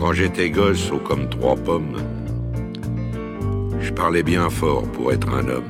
[0.00, 1.98] Quand j'étais gosse, haut comme trois pommes,
[3.82, 5.62] je parlais bien fort pour être un homme.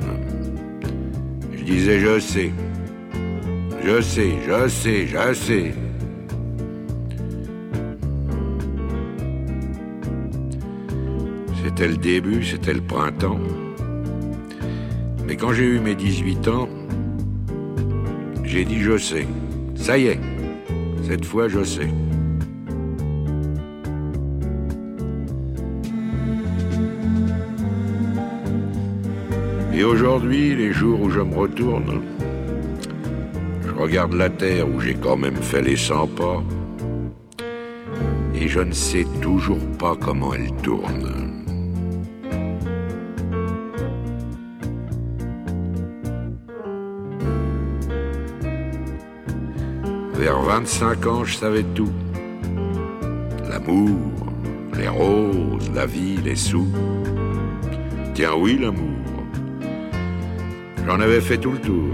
[1.53, 2.53] Je disais je sais,
[3.85, 5.75] je sais, je sais, je sais.
[11.65, 13.41] C'était le début, c'était le printemps.
[15.27, 16.69] Mais quand j'ai eu mes 18 ans,
[18.45, 19.27] j'ai dit je sais.
[19.75, 20.21] Ça y est,
[21.03, 21.89] cette fois je sais.
[29.81, 32.03] Et aujourd'hui, les jours où je me retourne,
[33.67, 36.43] je regarde la terre où j'ai quand même fait les 100 pas,
[38.35, 41.09] et je ne sais toujours pas comment elle tourne.
[50.13, 51.95] Vers 25 ans, je savais tout.
[53.49, 53.97] L'amour,
[54.79, 56.69] les roses, la vie, les sous.
[58.13, 58.90] Tiens oui, l'amour.
[60.91, 61.93] J'en avais fait tout le tour.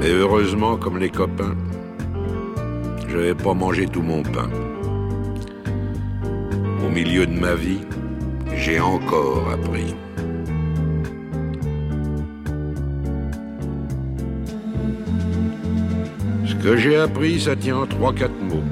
[0.00, 1.54] Mais heureusement, comme les copains,
[3.06, 4.50] je n'avais pas mangé tout mon pain.
[6.84, 7.82] Au milieu de ma vie,
[8.56, 9.94] j'ai encore appris.
[16.44, 18.64] Ce que j'ai appris, ça tient en trois, quatre mots.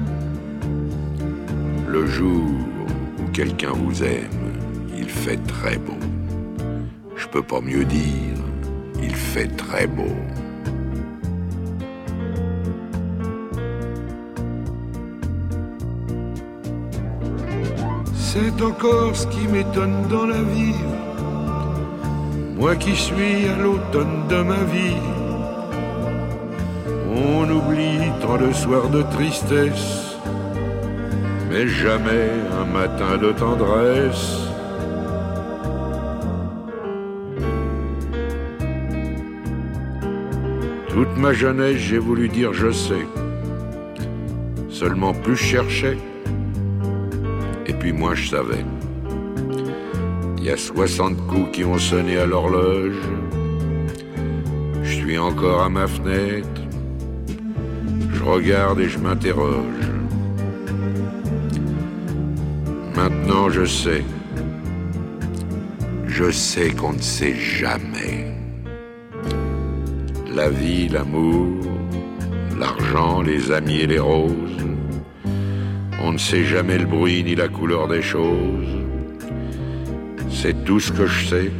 [1.87, 2.43] Le jour
[3.39, 4.49] quelqu'un vous aime,
[4.97, 6.01] il fait très beau.
[7.15, 8.35] Je peux pas mieux dire,
[9.01, 10.17] il fait très beau.
[18.13, 20.83] C'est encore ce qui m'étonne dans la vie.
[22.57, 25.01] Moi qui suis à l'automne de ma vie,
[27.07, 30.08] on oublie tant de soirs de tristesse
[31.49, 32.29] mais jamais
[32.61, 34.49] un matin de tendresse.
[40.89, 43.05] Toute ma jeunesse, j'ai voulu dire je sais.
[44.69, 45.97] Seulement plus je cherchais,
[47.65, 48.63] et puis moins je savais.
[50.37, 52.95] Il y a 60 coups qui ont sonné à l'horloge.
[54.83, 56.61] Je suis encore à ma fenêtre.
[58.13, 59.88] Je regarde et je m'interroge.
[63.51, 64.03] Je sais.
[66.07, 68.31] Je sais qu'on ne sait jamais.
[70.35, 71.65] La vie, l'amour,
[72.59, 74.65] l'argent, les amis et les roses.
[76.03, 78.77] On ne sait jamais le bruit ni la couleur des choses.
[80.29, 81.51] C'est tout ce que je sais.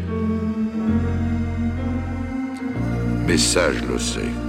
[3.28, 4.49] Mais ça, je le sais.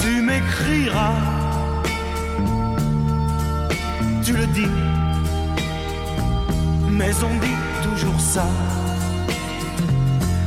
[0.00, 1.14] tu m'écriras,
[4.24, 4.74] tu le dis,
[6.90, 8.46] mais on dit toujours ça.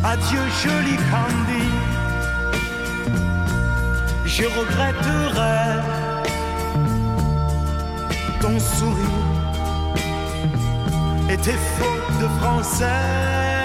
[0.03, 1.67] Adieu joli Candy,
[4.25, 5.81] je regretterai
[8.41, 9.25] ton sourire
[11.29, 13.56] et tes fautes de français.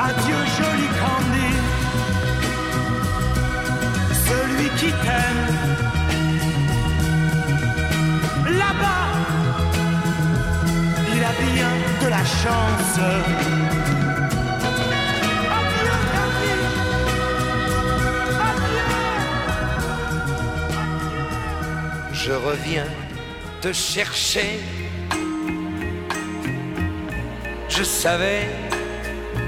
[0.00, 1.52] Adieu joli Candy,
[4.26, 5.46] celui qui t'aime.
[8.58, 9.06] Là-bas,
[11.14, 11.72] il a bien
[12.02, 12.98] de la chance.
[15.58, 16.60] Adieu Candy, adieu.
[22.12, 22.90] Je reviens
[23.60, 24.77] te chercher.
[27.78, 28.48] Je savais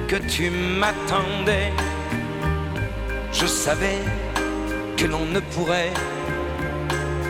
[0.07, 1.73] que tu m'attendais.
[3.33, 3.99] Je savais
[4.97, 5.93] que l'on ne pourrait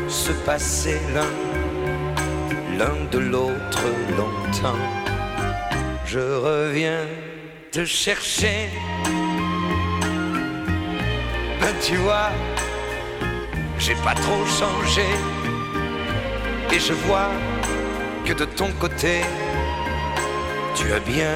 [0.09, 1.33] se passer l'un
[2.77, 4.85] l'un de l'autre longtemps.
[6.05, 7.07] Je reviens
[7.73, 8.69] te chercher.
[11.61, 12.31] Ben tu vois,
[13.79, 15.09] j'ai pas trop changé.
[16.71, 17.31] Et je vois
[18.27, 19.23] que de ton côté,
[20.81, 21.35] tu as bien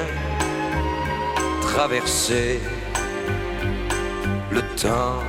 [1.61, 2.59] traversé
[4.51, 5.21] le temps.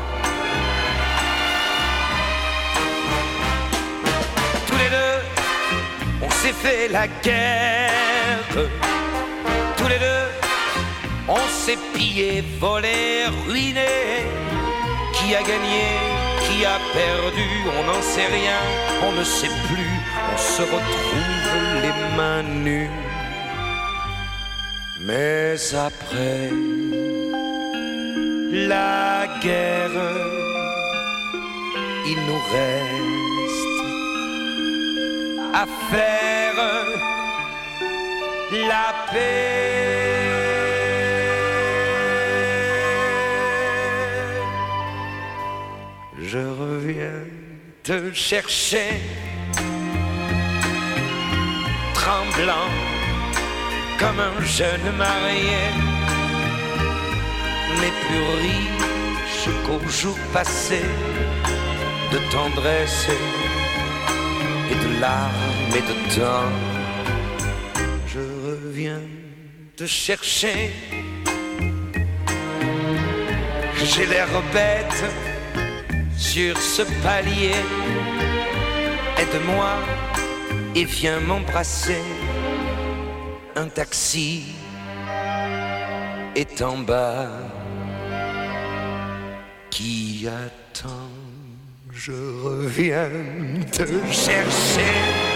[4.67, 5.19] Tous les deux,
[6.23, 8.55] on s'est fait la guerre.
[9.77, 10.27] Tous les deux,
[11.29, 14.25] on s'est pillé, volé, ruiné.
[15.13, 15.87] Qui a gagné,
[16.45, 17.49] qui a perdu,
[17.79, 18.61] on n'en sait rien,
[19.07, 19.95] on ne sait plus,
[20.33, 22.91] on se retrouve les mains nues.
[25.07, 26.51] Mais après
[28.51, 30.01] la guerre,
[32.07, 33.85] il nous reste
[35.55, 36.59] à faire
[38.69, 39.87] la paix.
[46.19, 47.23] Je reviens
[47.85, 48.91] te chercher,
[51.95, 52.86] tremblant
[53.99, 55.65] comme un jeune marié,
[57.81, 60.83] mais plus riche qu'au jour passé
[62.13, 63.09] de tendresse
[64.71, 66.53] et de larmes et de temps.
[68.07, 69.03] Je reviens
[69.77, 70.73] te chercher.
[73.77, 75.05] J'ai l'air bête
[76.17, 77.55] sur ce palier.
[79.19, 79.75] Aide-moi
[80.75, 82.03] et viens m'embrasser.
[83.59, 84.45] Un taxi
[86.35, 87.31] est en bas
[89.71, 91.09] qui attend.
[91.91, 93.09] Je reviens
[93.73, 95.36] te chercher.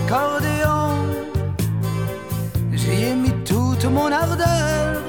[0.00, 0.88] Accordéon.
[2.72, 5.02] J'y ai mis toute mon ardeur.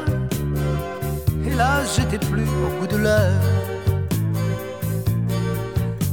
[1.46, 3.42] Hélas, j'étais plus au bout de l'heure.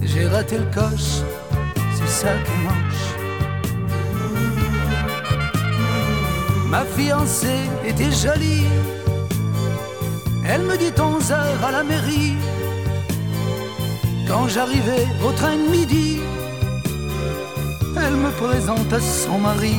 [0.02, 1.22] J'ai raté le coche,
[1.96, 3.04] c'est ça qui manche.
[6.66, 8.66] Ma fiancée était jolie.
[10.50, 12.36] Elle me dit 11 heures à la mairie.
[14.26, 16.20] Quand j'arrivais au train de midi,
[18.38, 19.76] présente à son mari.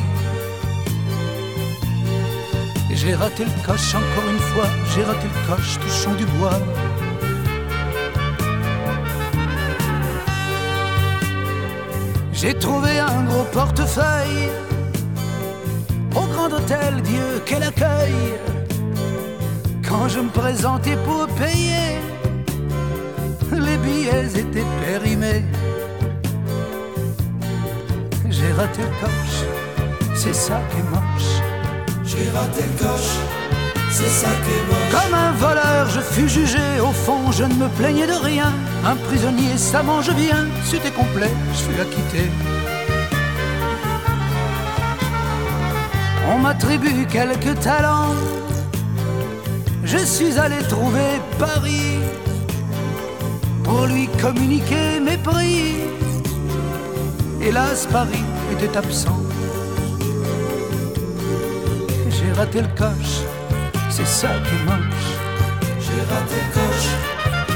[2.91, 6.59] J'ai raté le coche encore une fois, j'ai raté le coche touchant du bois.
[12.33, 14.49] J'ai trouvé un gros portefeuille
[16.15, 18.15] au grand hôtel, Dieu quel accueil.
[19.87, 21.89] Quand je me présentais pour payer,
[23.51, 25.43] les billets étaient périmés.
[28.39, 29.39] J'ai raté le coche,
[30.15, 31.31] c'est ça qui est moche.
[32.05, 33.17] J'ai raté le coche,
[33.91, 34.91] c'est ça qui est moche.
[34.93, 36.79] Comme un voleur, je fus jugé.
[36.81, 38.53] Au fond, je ne me plaignais de rien.
[38.85, 40.47] Un prisonnier, ça mange bien.
[40.63, 42.31] C'était complet, je fus acquitté.
[46.31, 48.15] On m'attribue quelques talents.
[49.83, 51.97] Je suis allé trouver Paris
[53.65, 55.75] pour lui communiquer mes prix.
[57.41, 59.19] Hélas, Paris était absent.
[62.09, 63.15] J'ai raté le coche,
[63.89, 65.09] c'est ça qui est moche.
[65.79, 66.89] J'ai raté le coche,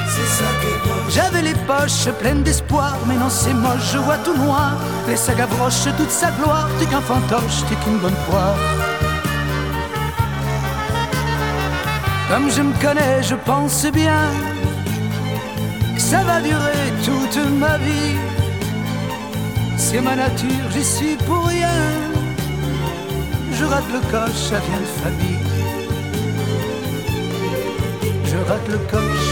[0.08, 4.74] c'est J'avais les poches pleines d'espoir, mais non c'est moche, je vois tout noir.
[5.08, 8.56] Les sacs broche toute sa gloire, t'es qu'un fantoche, t'es qu'une bonne poire.
[12.30, 14.24] Comme je me connais, je pense bien
[15.96, 18.33] que ça va durer toute ma vie.
[19.94, 21.70] C'est ma nature, j'y suis pour rien.
[23.52, 25.38] Je rate le coche, ça vient de famille.
[28.26, 29.30] Je rate le coche,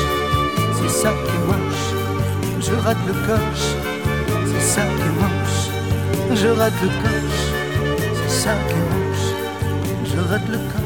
[0.78, 1.88] c'est ça qui est moche.
[2.60, 3.66] Je rate le coche,
[4.46, 5.62] c'est ça qui est moche.
[6.36, 7.42] Je rate le coche,
[8.14, 10.14] c'est ça qui est moche.
[10.14, 10.81] Je rate le coche.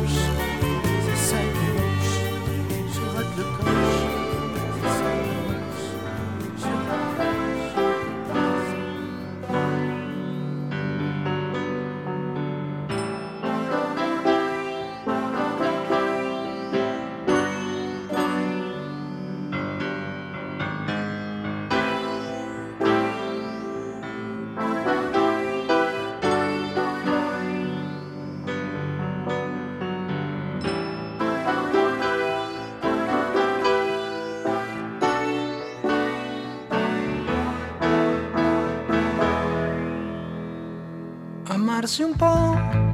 [41.76, 42.85] Amarsi un po'.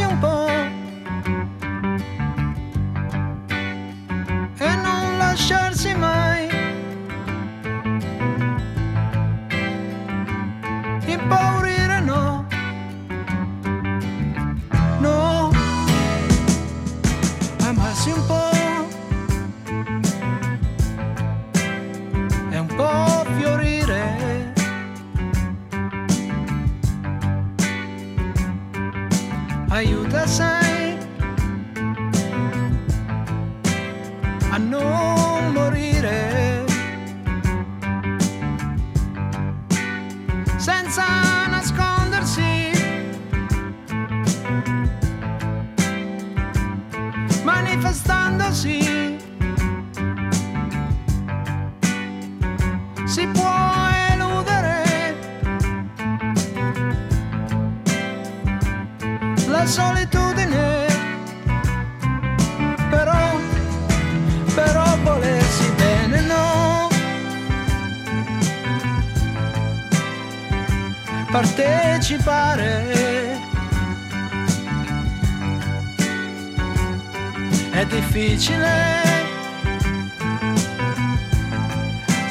[0.00, 0.29] Avvicinarsi un
[53.10, 53.70] si può
[59.60, 60.86] la solitudine,
[62.88, 63.38] però,
[64.54, 66.88] però volersi bene no.
[71.30, 72.68] Partecipare.
[77.70, 79.19] È difficile,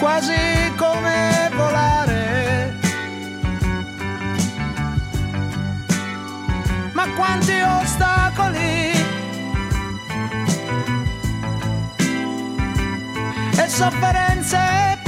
[0.10, 2.74] quasi come volare.
[6.94, 8.92] ma quanti ostacoli
[13.56, 14.99] e sofferenze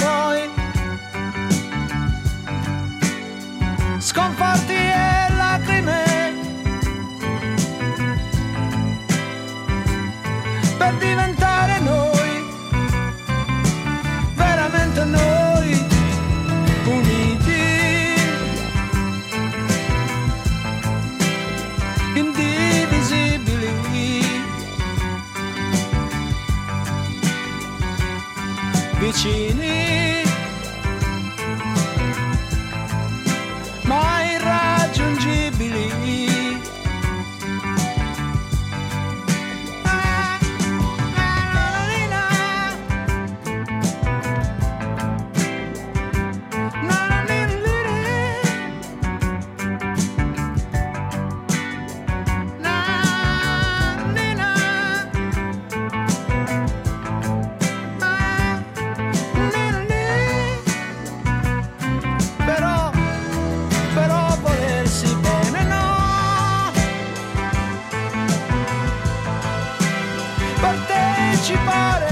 [71.52, 72.11] she bought it.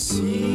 [0.00, 0.49] See.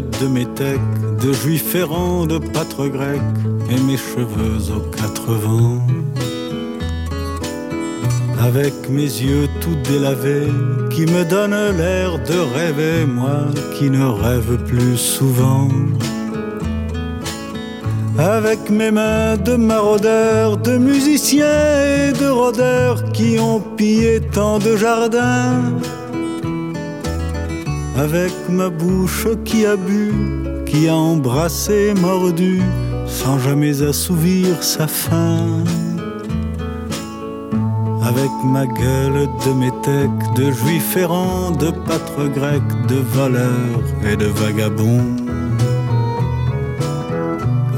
[0.00, 0.80] De métèque,
[1.22, 3.20] de juif errant, de pâtre grec,
[3.70, 5.86] et mes cheveux aux quatre vents.
[8.40, 10.52] Avec mes yeux tout délavés,
[10.90, 15.68] qui me donnent l'air de rêver, moi qui ne rêve plus souvent.
[18.18, 24.76] Avec mes mains de maraudeurs, de musiciens et de rôdeurs qui ont pillé tant de
[24.76, 25.62] jardins
[27.96, 30.12] avec ma bouche qui a bu,
[30.66, 32.60] qui a embrassé, mordu,
[33.06, 35.62] sans jamais assouvir sa faim.
[38.02, 43.80] Avec ma gueule de métèque, de juif errant, de pâtre grec, de voleur
[44.10, 45.04] et de vagabond.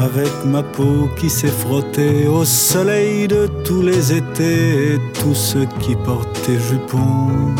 [0.00, 5.66] Avec ma peau qui s'est frottée au soleil de tous les étés et tous ceux
[5.80, 7.54] qui portaient jupons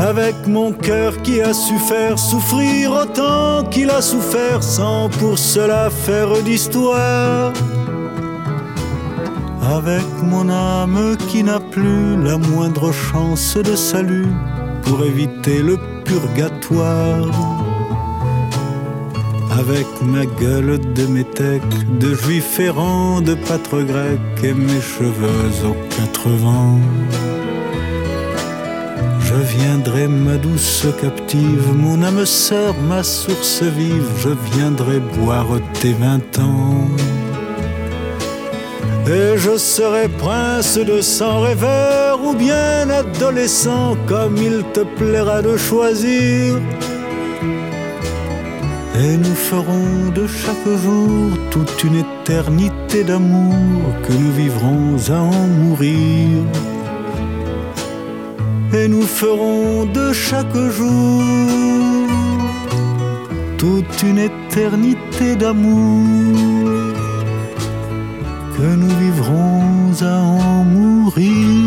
[0.00, 5.90] avec mon cœur qui a su faire souffrir autant qu'il a souffert sans pour cela
[5.90, 7.52] faire d'histoire.
[9.62, 14.32] Avec mon âme qui n'a plus la moindre chance de salut
[14.82, 17.30] pour éviter le purgatoire.
[19.58, 25.76] Avec ma gueule de métèque, de juif errant, de pâtre grec et mes cheveux aux
[25.94, 26.78] quatre vents.
[29.30, 35.92] Je viendrai, ma douce captive, mon âme sœur, ma source vive, je viendrai boire tes
[35.92, 36.88] vingt ans.
[39.06, 45.56] Et je serai prince de sang rêveur ou bien adolescent, comme il te plaira de
[45.56, 46.56] choisir.
[49.00, 55.46] Et nous ferons de chaque jour toute une éternité d'amour que nous vivrons à en
[55.46, 56.42] mourir
[58.72, 61.22] et nous ferons de chaque jour
[63.58, 66.06] toute une éternité d'amour
[68.56, 71.59] que nous vivrons à en mourir.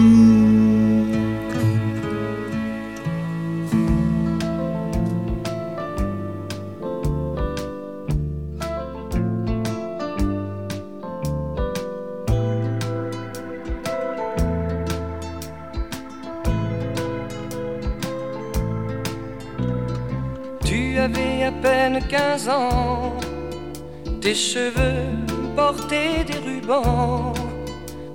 [24.33, 25.11] Tes cheveux
[25.55, 27.33] portaient des rubans,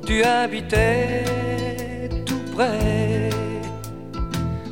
[0.04, 1.24] tu habitais
[2.26, 3.30] tout près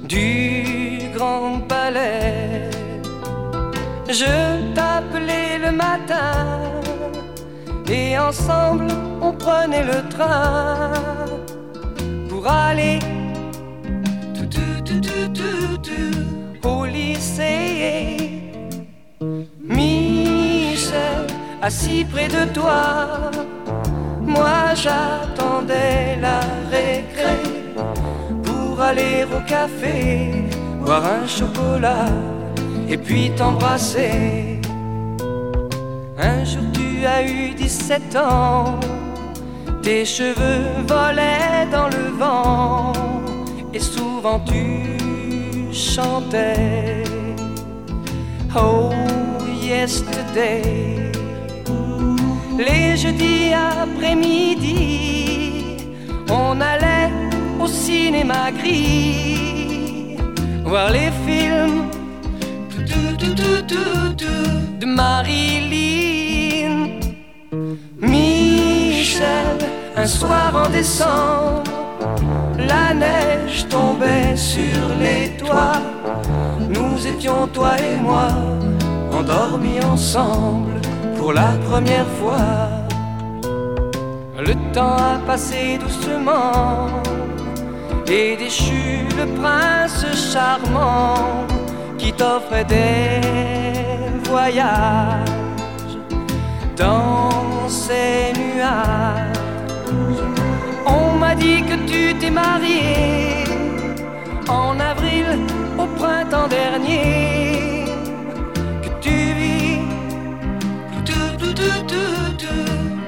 [0.02, 2.70] du grand palais.
[4.08, 4.34] Je
[4.74, 6.32] t'appelais le matin
[7.88, 8.88] et ensemble
[9.22, 10.92] on prenait le train
[12.28, 12.98] pour aller
[21.66, 22.82] assis près de toi.
[24.22, 27.38] Moi j'attendais la récré
[28.44, 30.44] pour aller au café,
[30.80, 32.12] boire un chocolat
[32.88, 34.60] et puis t'embrasser.
[36.18, 38.78] Un jour tu as eu 17 ans,
[39.82, 42.92] tes cheveux volaient dans le vent
[43.74, 44.62] et souvent tu
[45.72, 47.02] chantais.
[48.54, 48.90] Oh,
[49.60, 51.05] yesterday
[52.58, 54.76] les jeudis après-midi,
[56.30, 57.12] on allait
[57.60, 60.16] au cinéma gris
[60.64, 61.90] voir les films
[64.80, 66.76] de Marilyn.
[68.00, 69.58] Michel,
[69.96, 71.62] un soir en décembre,
[72.58, 75.82] la neige tombait sur les toits.
[76.68, 78.28] Nous étions, toi et moi,
[79.12, 80.80] endormis ensemble
[81.26, 82.68] pour la première fois.
[84.48, 86.86] Le temps a passé doucement
[88.06, 91.44] et déchu le prince charmant
[91.98, 93.20] qui t'offrait des
[94.30, 95.96] voyages
[96.76, 99.42] dans ses nuages.
[100.86, 103.42] On m'a dit que tu t'es marié
[104.48, 105.26] en avril
[105.76, 107.55] au printemps dernier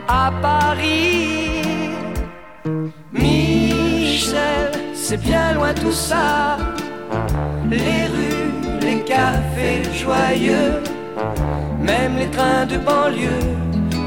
[0.08, 1.62] à Paris.
[3.12, 6.58] Michel, c'est bien loin tout ça.
[7.70, 10.82] Les rues, les cafés joyeux,
[11.80, 13.46] même les trains de banlieue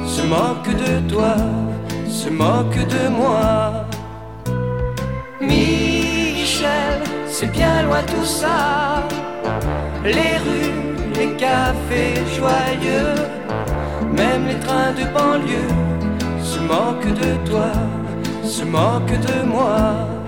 [0.06, 1.36] se moquent de toi,
[2.08, 3.86] se moquent de moi.
[5.40, 9.04] Michel, c'est bien loin tout ça.
[10.04, 10.74] Les rues,
[11.16, 13.41] les cafés joyeux
[14.16, 15.72] même les trains de banlieue
[16.42, 17.72] se moquent de toi,
[18.44, 20.21] se moquent de moi.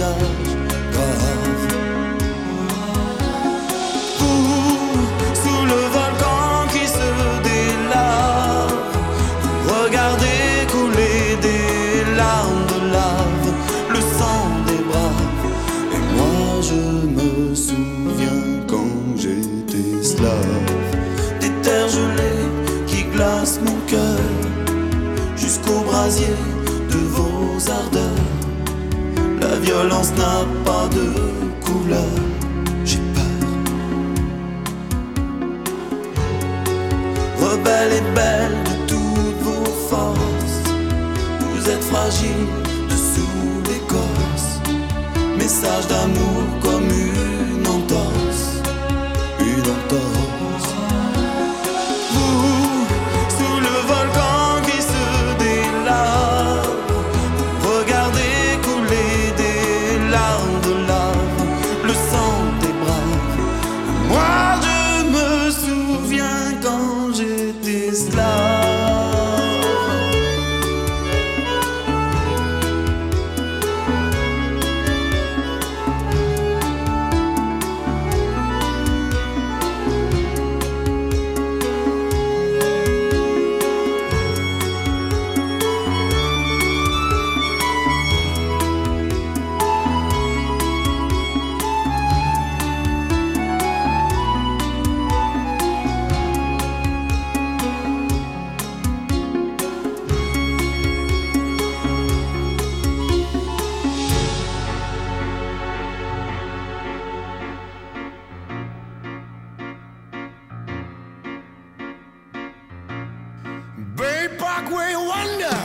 [0.00, 0.47] up
[29.78, 31.06] violence n'a pas de
[31.64, 32.14] couleur.
[32.84, 33.48] J'ai peur.
[37.40, 40.60] Rebelle et belle de toutes vos forces.
[41.40, 42.46] Vous êtes fragile
[42.88, 44.48] dessous l'écorce.
[45.36, 46.37] Message d'amour.
[114.28, 115.58] Great Parkway Wonder.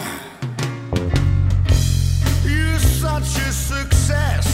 [2.48, 4.53] You're such a success.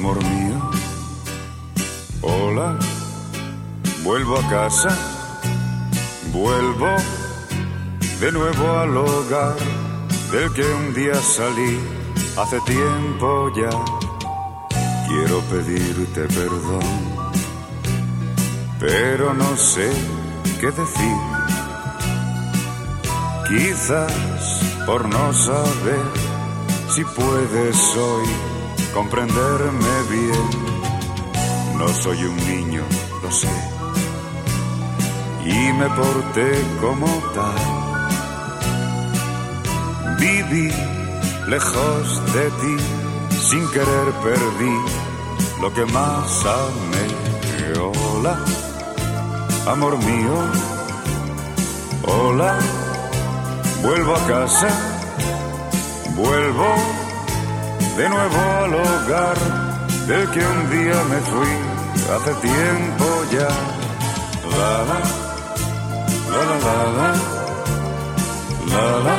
[0.00, 0.58] Amor mío.
[2.22, 2.78] Hola,
[4.02, 4.88] vuelvo a casa.
[6.32, 6.96] Vuelvo
[8.18, 9.56] de nuevo al hogar
[10.32, 11.78] del que un día salí
[12.38, 13.70] hace tiempo ya.
[15.08, 16.88] Quiero pedirte perdón,
[18.78, 19.90] pero no sé
[20.60, 21.18] qué decir.
[23.48, 24.12] Quizás
[24.86, 26.06] por no saber
[26.88, 28.59] si puedes hoy
[28.94, 30.50] comprenderme bien.
[31.78, 32.82] No soy un niño,
[33.22, 33.48] lo sé,
[35.44, 37.58] y me porté como tal.
[40.18, 40.72] Viví
[41.48, 42.76] lejos de ti,
[43.48, 44.76] sin querer perdí
[45.60, 47.30] lo que más amé.
[47.78, 48.38] Hola,
[49.66, 50.34] amor mío,
[52.06, 52.58] hola,
[53.82, 54.90] vuelvo a casa
[56.16, 56.66] Vuelvo
[57.96, 59.36] de nuevo al hogar
[60.06, 61.52] del que un día me fui
[62.14, 63.48] hace tiempo ya.
[64.58, 65.00] La la,
[66.32, 67.10] la la la la,
[68.70, 69.16] la la,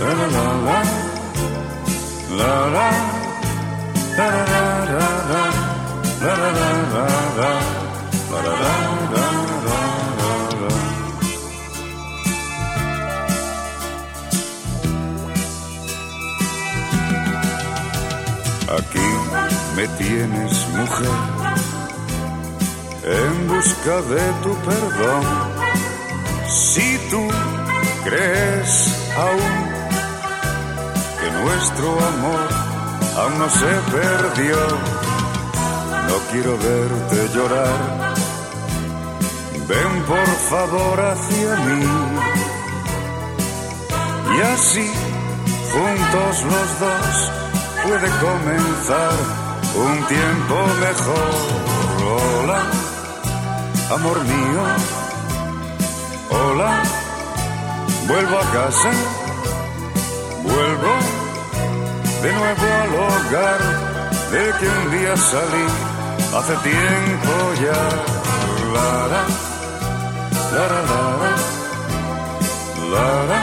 [0.00, 0.78] la la la la,
[2.36, 2.88] la la,
[4.16, 5.44] la la la la,
[6.20, 7.06] la la la la
[7.38, 7.50] la,
[8.30, 8.74] la la la
[9.12, 9.45] la.
[19.76, 21.10] Me tienes, mujer,
[23.04, 25.24] en busca de tu perdón.
[26.48, 27.28] Si tú
[28.04, 28.70] crees
[29.18, 29.56] aún
[31.20, 32.48] que nuestro amor
[33.18, 34.56] aún no se perdió,
[36.08, 38.14] no quiero verte llorar.
[39.68, 41.86] Ven por favor hacia mí
[44.36, 44.90] y así,
[45.72, 47.30] juntos los dos,
[47.84, 49.45] puede comenzar
[49.76, 51.30] un tiempo mejor.
[52.02, 52.60] Hola,
[53.94, 54.62] amor mío.
[56.30, 56.82] Hola,
[58.08, 58.90] vuelvo a casa.
[60.42, 60.92] Vuelvo
[62.22, 63.60] de nuevo al hogar
[64.32, 65.66] del que un día salí
[66.36, 67.80] hace tiempo ya.
[68.74, 69.22] La, la,
[70.52, 70.88] la, la,
[72.92, 73.40] la, la,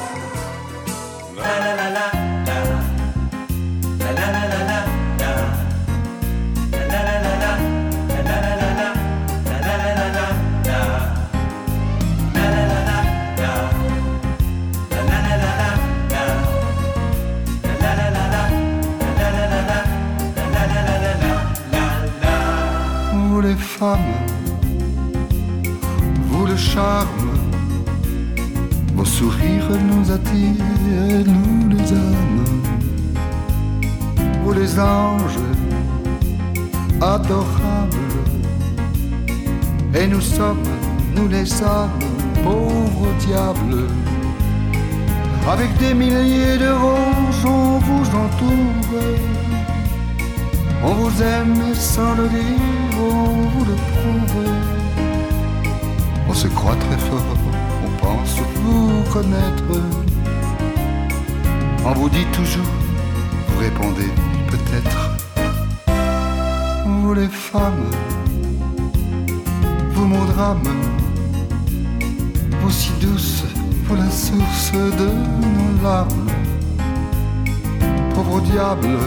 [23.81, 23.97] Vous
[26.45, 27.31] le charme,
[28.93, 32.45] vos sourires nous attirent, nous les hommes,
[34.43, 35.39] vous les anges
[37.01, 37.97] adorables,
[39.95, 40.61] et nous sommes,
[41.15, 41.89] nous les hommes,
[42.43, 43.87] pauvres diables.
[45.51, 49.01] Avec des milliers de roses, on vous entoure.
[50.83, 53.75] On vous aime sans le dire, vous le.
[56.29, 57.25] On se croit très fort,
[57.85, 59.63] on pense vous connaître.
[61.85, 62.71] On vous dit toujours,
[63.47, 64.09] vous répondez
[64.49, 65.17] peut-être.
[67.11, 67.89] vous les femmes,
[69.93, 70.63] vous mon drame,
[72.61, 73.43] vous si douces,
[73.85, 76.29] vous la source de nos larmes,
[78.13, 78.97] pauvre diable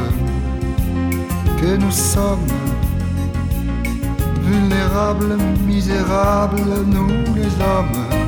[1.58, 2.46] que nous sommes,
[4.44, 5.36] vulnérables,
[5.66, 8.24] misérables, nous les hommes.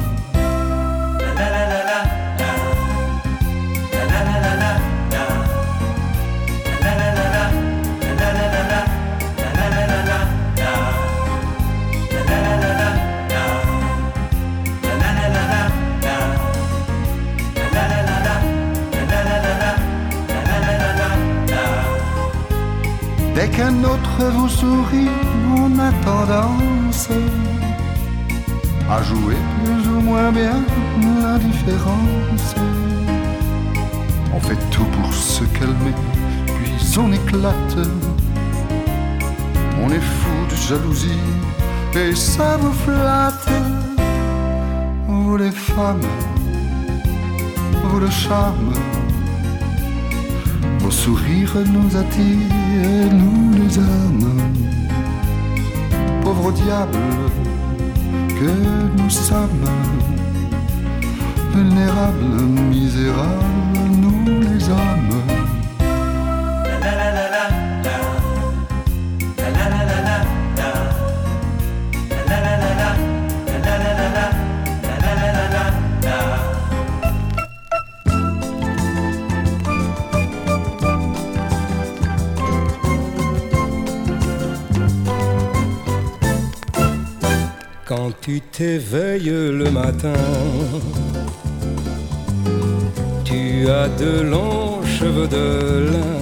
[23.34, 25.10] Dès qu'un autre vous sourit,
[25.78, 27.08] a tendance
[28.90, 30.62] à jouer plus ou moins bien
[31.20, 32.54] l'indifférence.
[34.34, 35.94] On fait tout pour se calmer,
[36.46, 37.78] puis on éclate.
[39.82, 41.24] On est fou de jalousie
[41.94, 43.48] et ça vous flatte.
[45.08, 46.00] Vous les femmes,
[47.84, 48.72] vous le charme.
[50.80, 54.75] Vos sourires nous attirent, nous les hommes.
[56.36, 56.98] Pauvre diable
[58.38, 59.64] que nous sommes,
[61.54, 63.46] vulnérables, misérables,
[64.02, 65.15] nous les hommes.
[88.56, 90.14] T'éveilles le matin,
[93.22, 96.16] tu as de longs cheveux de lin.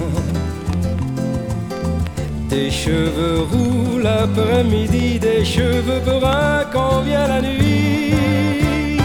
[2.49, 8.99] Tes cheveux roux l'après-midi, des cheveux bruns quand vient la nuit.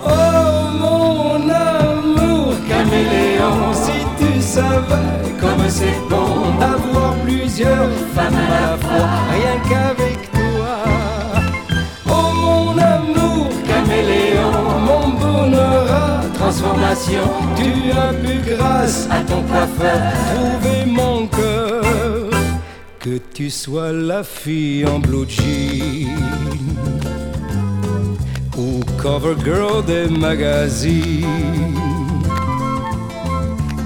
[0.00, 8.76] Oh mon amour caméléon, si tu savais comme c'est bon d'avoir plusieurs femmes à la
[8.78, 10.13] fois, rien qu'avec
[17.56, 20.00] tu as pu grâce à ton coiffeur
[20.34, 22.30] trouver mon cœur.
[22.98, 26.08] Que tu sois la fille en blue jean
[28.56, 31.26] ou cover girl des magazines.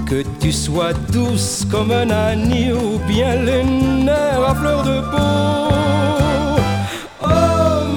[0.05, 5.69] Que tu sois douce comme un agneau ou bien les nerfs à fleur de peau.
[7.21, 7.27] Oh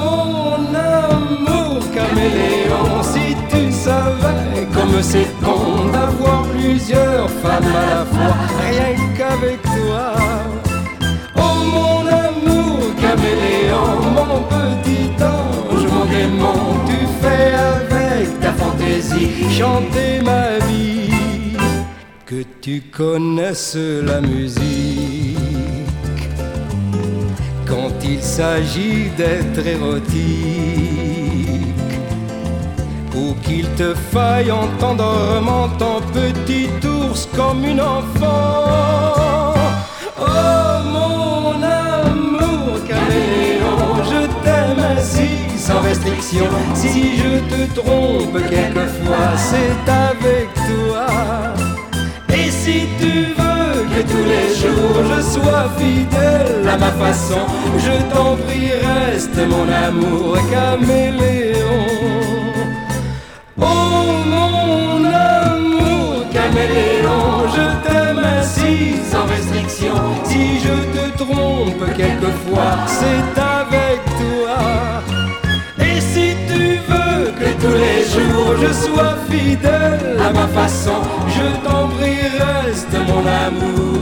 [0.01, 3.02] mon amour caméléon,
[4.83, 8.37] comme c'est con d'avoir plusieurs femmes à la fois,
[8.69, 10.15] rien qu'avec toi.
[11.37, 20.21] Oh mon amour caméléon, mon petit ange, mon démon, tu fais avec ta fantaisie chanter
[20.23, 21.57] ma vie.
[22.27, 25.39] Que tu connaisses la musique
[27.67, 30.92] quand il s'agit d'être érotique
[33.15, 39.55] ou qu'il te faille entendrement ton petit ours comme une enfant.
[40.19, 46.47] Oh mon amour caméléon, je t'aime ainsi sans restriction.
[46.75, 51.07] Si je te trompe quelquefois, c'est avec toi.
[52.35, 57.45] Et si tu veux que tous les jours je sois fidèle à ma façon,
[57.79, 61.52] je t'en prie, reste mon amour caméléon.
[67.57, 69.95] Je t'aime ainsi sans restriction.
[70.25, 74.59] Si je te trompe quelquefois, c'est avec toi.
[75.79, 81.47] Et si tu veux que tous les jours je sois fidèle à ma façon, je
[81.67, 82.13] t'en prie,
[83.09, 83.93] mon amour.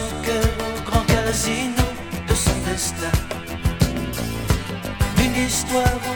[0.00, 1.86] son cœur au grand casino
[2.28, 3.12] de son destin.
[5.18, 6.15] Une histoire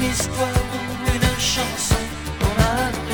[0.00, 1.96] une histoire ou une chanson
[2.38, 3.07] qu'on a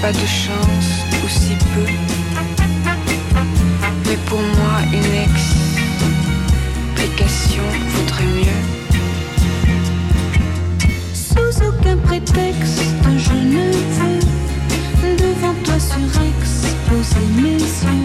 [0.00, 1.86] pas de chance, ou si peu.
[4.06, 5.14] Mais pour moi, une
[6.94, 8.62] explication vaudrait mieux.
[11.12, 12.82] Sous aucun prétexte,
[13.18, 13.72] je ne
[15.00, 18.01] veux devant toi surexposer mes yeux.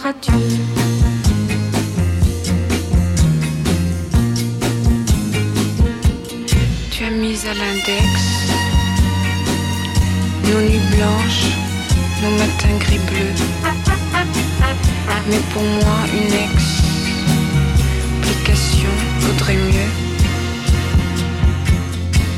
[0.00, 0.04] Tu
[7.04, 8.06] as mis à l'index
[10.44, 11.46] nos nuits blanches,
[12.22, 13.42] nos matins gris bleus.
[15.28, 16.32] Mais pour moi, une
[18.22, 19.92] explication vaudrait mieux.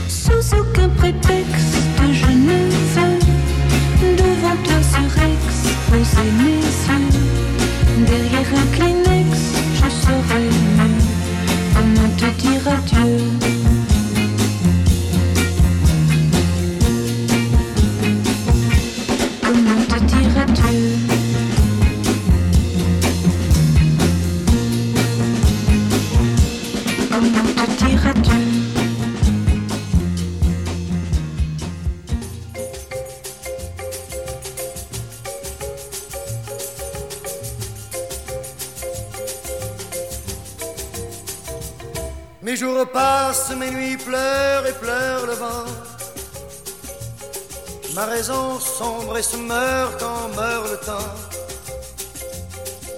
[0.09, 1.77] Sous aucun prétexte,
[2.11, 3.19] je ne veux
[4.17, 4.81] devant toi
[5.91, 8.07] surexposer mes yeux.
[8.07, 9.39] Derrière un Kleenex,
[9.75, 11.01] je saurais mieux
[11.75, 13.60] comment te dire adieu?
[49.17, 51.13] Et se meurt quand meurt le temps.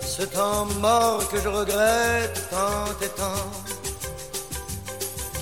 [0.06, 3.50] Ce temps mort que je regrette tant et tant.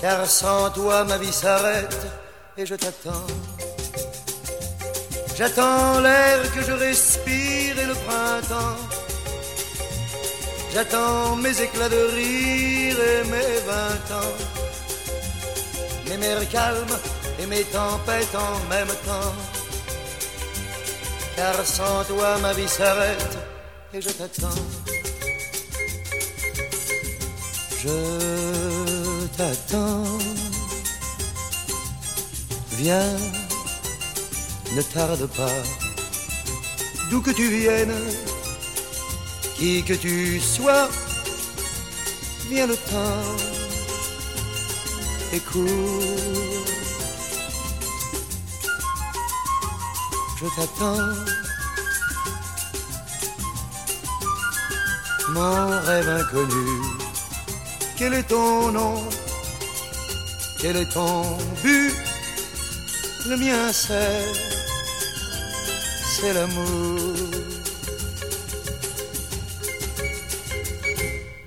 [0.00, 2.06] Car sans toi ma vie s'arrête
[2.56, 3.26] et je t'attends.
[5.36, 8.80] J'attends l'air que je respire et le printemps.
[10.72, 14.36] J'attends mes éclats de rire et mes vingt ans.
[16.08, 16.98] Mes mers calmes
[17.40, 19.59] et mes tempêtes en même temps.
[21.40, 23.38] Car sans toi ma vie s'arrête
[23.94, 24.62] et je t'attends.
[27.82, 30.18] Je t'attends.
[32.72, 33.16] Viens,
[34.76, 35.60] ne tarde pas.
[37.08, 38.00] D'où que tu viennes,
[39.56, 40.90] qui que tu sois,
[42.50, 43.28] viens le temps
[45.32, 45.40] et.
[50.42, 50.96] Je t'attends.
[55.28, 56.80] Mon rêve inconnu,
[57.98, 59.04] quel est ton nom?
[60.58, 61.94] Quel est ton but?
[63.28, 64.24] Le mien c'est,
[66.08, 67.16] c'est l'amour.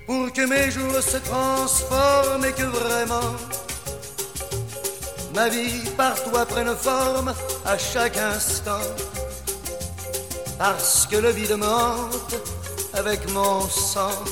[0.06, 3.34] Pour que mes jours se transforment et que vraiment
[5.34, 8.86] ma vie par toi prenne forme à chaque instant.
[10.58, 12.34] Parce que le vide me hante
[12.94, 14.22] avec mon sang.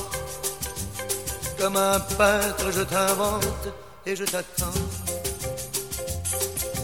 [1.59, 3.67] Comme un peintre, je t'invente
[4.05, 4.79] et je t'attends.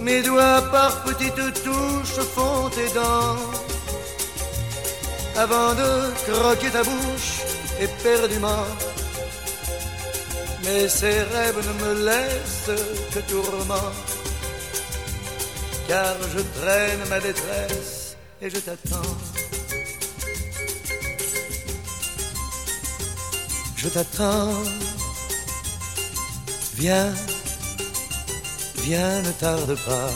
[0.02, 3.38] Mes doigts par petites touches font tes dents.
[5.38, 5.92] Avant de
[6.30, 7.40] croquer ta bouche
[7.80, 8.66] éperdument.
[10.64, 12.72] Mais ces rêves ne me laissent
[13.14, 14.09] que tourment.
[15.90, 19.16] Car je traîne ma détresse et je t'attends.
[23.76, 24.54] Je t'attends.
[26.76, 27.12] Viens,
[28.84, 30.12] viens, ne tarde pas.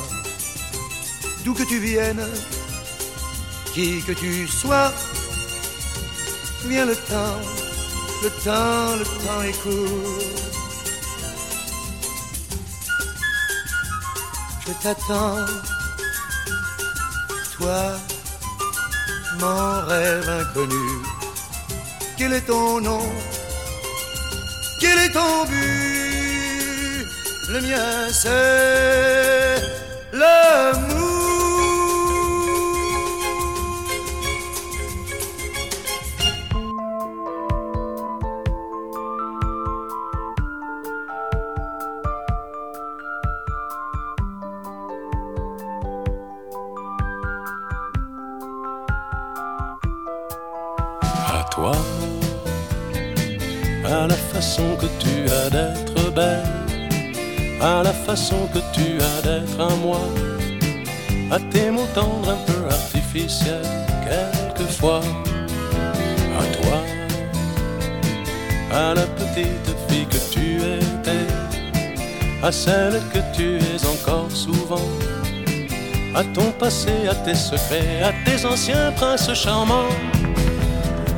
[1.43, 2.27] D'où que tu viennes,
[3.73, 4.93] qui que tu sois,
[6.67, 7.41] viens le temps,
[8.21, 10.62] le temps, le temps est court.
[14.81, 15.45] T'attends,
[17.55, 17.93] toi,
[19.39, 20.87] mon rêve inconnu.
[22.17, 23.05] Quel est ton nom?
[24.81, 27.07] Quel est ton but?
[27.49, 29.61] Le mien c'est
[30.11, 31.02] l'amour.
[76.33, 79.93] Ton passé, à tes secrets, à tes anciens princes charmants,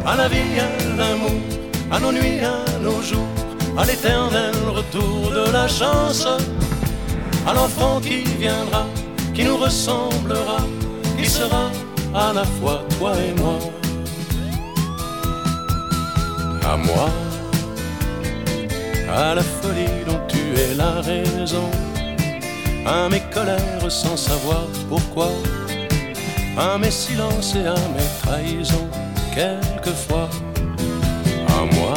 [0.06, 1.42] à la vie, à l'amour,
[1.92, 3.28] à nos nuits, à nos jours,
[3.78, 6.28] à l'éternel retour de la chance,
[7.48, 8.86] à l'enfant qui viendra,
[9.34, 10.60] qui nous ressemblera,
[11.18, 11.70] qui sera
[12.14, 13.60] à la fois toi et moi.
[16.64, 17.10] À moi,
[19.14, 21.70] à la folie dont tu es la raison,
[22.86, 25.32] à mes colères sans savoir pourquoi,
[26.58, 28.90] à mes silences et à mes trahisons,
[29.34, 30.30] quelquefois.
[31.48, 31.94] À moi,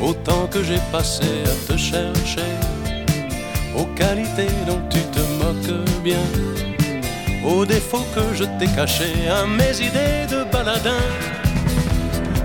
[0.00, 2.52] autant que j'ai passé à te chercher,
[3.76, 6.26] aux qualités dont tu te moques bien.
[7.44, 11.04] Aux défauts que je t'ai cachés, à mes idées de baladin,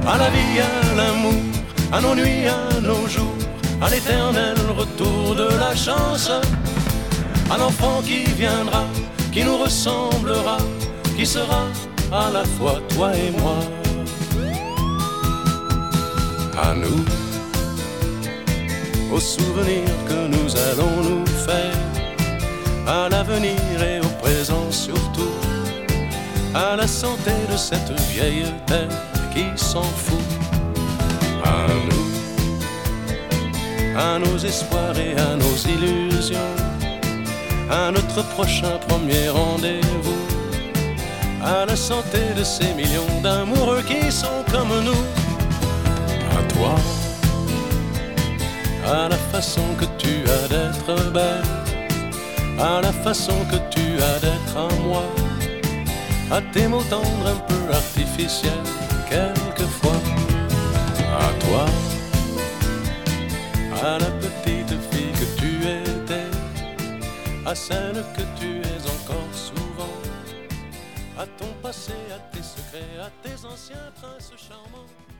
[0.06, 1.42] à la vie, à l'amour,
[1.92, 3.41] à nos nuits, à nos jours,
[3.82, 6.30] à l'éternel retour de la chance,
[7.50, 8.86] à l'enfant qui viendra,
[9.32, 10.58] qui nous ressemblera,
[11.18, 11.64] qui sera
[12.12, 13.60] à la fois toi et moi.
[16.62, 17.04] À nous,
[19.14, 21.78] aux souvenirs que nous allons nous faire,
[22.88, 25.36] à l'avenir et au présent surtout,
[26.54, 28.90] à la santé de cette vieille terre
[29.34, 30.20] qui s'en fout.
[31.44, 32.01] À nous,
[33.96, 36.56] à nos espoirs et à nos illusions,
[37.70, 40.22] à notre prochain premier rendez-vous,
[41.44, 45.04] à la santé de ces millions d'amoureux qui sont comme nous.
[46.38, 46.76] À toi,
[48.86, 51.62] à la façon que tu as d'être belle
[52.62, 55.04] à la façon que tu as d'être à moi,
[56.32, 58.52] à tes mots tendres un peu artificiels,
[59.10, 60.00] quelquefois,
[61.20, 61.66] à toi,
[63.84, 66.30] à la petite fille que tu étais,
[67.46, 69.98] à celle que tu es encore souvent,
[71.18, 75.11] à ton passé, à tes secrets, à tes anciens princes charmants.